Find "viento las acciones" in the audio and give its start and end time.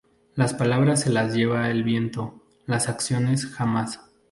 1.83-3.45